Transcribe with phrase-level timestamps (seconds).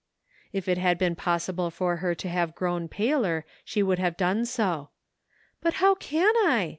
[0.51, 4.45] If it had been possible for her to have grown paler, she would have done
[4.47, 4.89] so."
[5.61, 6.69] But how can I?"